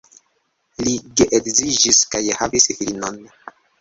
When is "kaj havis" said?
2.15-2.67